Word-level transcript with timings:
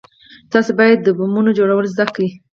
تاسې 0.51 0.71
بايد 0.79 0.99
د 1.03 1.07
بمونو 1.17 1.51
جوړول 1.59 1.85
زده 1.93 2.05
کئ. 2.15 2.29